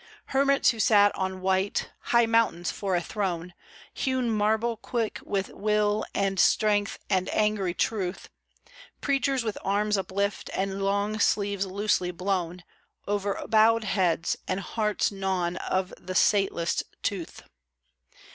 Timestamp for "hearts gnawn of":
14.61-15.93